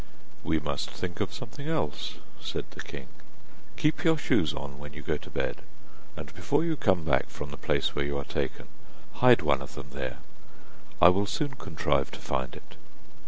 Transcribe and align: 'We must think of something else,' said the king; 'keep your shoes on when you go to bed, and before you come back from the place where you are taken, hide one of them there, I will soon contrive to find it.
'We 0.43 0.61
must 0.61 0.89
think 0.89 1.19
of 1.19 1.31
something 1.31 1.67
else,' 1.67 2.15
said 2.39 2.65
the 2.71 2.81
king; 2.81 3.05
'keep 3.77 4.03
your 4.03 4.17
shoes 4.17 4.51
on 4.51 4.79
when 4.79 4.93
you 4.93 5.03
go 5.03 5.15
to 5.17 5.29
bed, 5.29 5.57
and 6.17 6.33
before 6.33 6.63
you 6.63 6.75
come 6.75 7.05
back 7.05 7.29
from 7.29 7.51
the 7.51 7.55
place 7.55 7.93
where 7.93 8.03
you 8.05 8.17
are 8.17 8.23
taken, 8.25 8.67
hide 9.21 9.43
one 9.43 9.61
of 9.61 9.75
them 9.75 9.91
there, 9.91 10.17
I 10.99 11.09
will 11.09 11.27
soon 11.27 11.53
contrive 11.53 12.09
to 12.13 12.19
find 12.19 12.55
it. 12.55 12.75